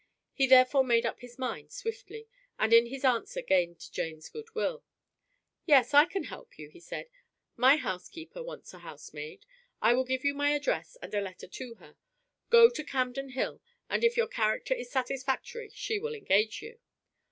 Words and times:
He 0.33 0.47
therefore 0.47 0.83
made 0.83 1.05
up 1.05 1.19
his 1.19 1.37
mind 1.37 1.71
swiftly, 1.71 2.27
and 2.57 2.73
in 2.73 2.87
his 2.87 3.05
answer 3.05 3.39
gained 3.43 3.91
Jane's 3.91 4.29
goodwill. 4.29 4.83
"Yes, 5.67 5.93
I 5.93 6.05
can 6.05 6.23
help 6.23 6.57
you," 6.57 6.69
he 6.71 6.79
said; 6.79 7.07
"my 7.55 7.75
housekeeper 7.75 8.41
wants 8.41 8.73
a 8.73 8.79
housemaid. 8.79 9.45
I 9.79 9.93
will 9.93 10.03
give 10.03 10.25
you 10.25 10.33
my 10.33 10.55
address 10.55 10.97
and 11.03 11.13
a 11.13 11.21
letter 11.21 11.45
to 11.45 11.75
her. 11.75 11.97
Go 12.49 12.71
to 12.71 12.83
Camden 12.83 13.29
Hill 13.29 13.61
and 13.91 14.03
if 14.03 14.17
your 14.17 14.27
character 14.27 14.73
is 14.73 14.89
satisfactory 14.89 15.69
she 15.71 15.99
will 15.99 16.15
engage 16.15 16.63
you." 16.63 16.79